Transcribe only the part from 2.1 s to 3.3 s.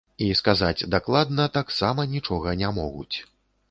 нічога не могуць.